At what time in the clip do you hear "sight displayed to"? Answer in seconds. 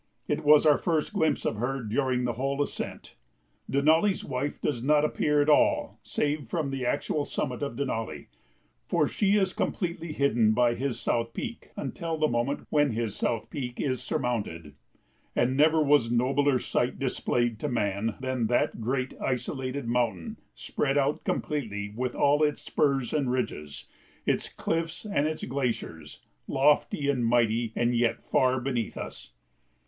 16.57-17.69